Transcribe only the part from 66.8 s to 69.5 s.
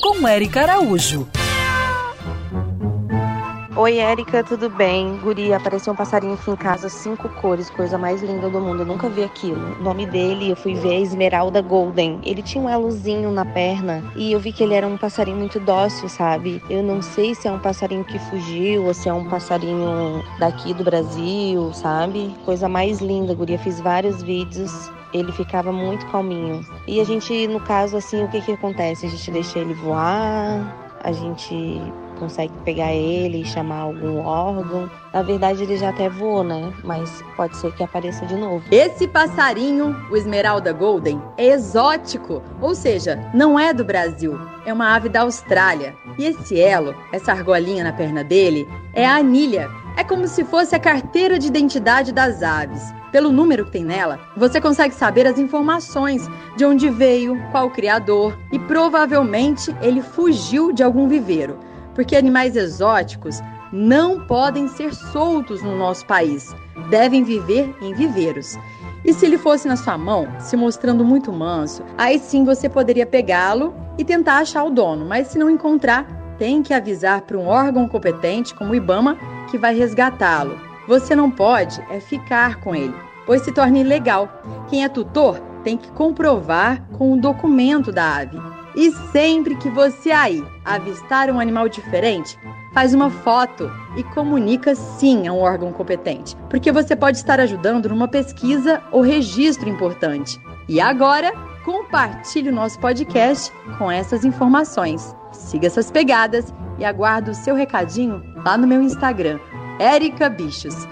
devem viver em viveiros. E se ele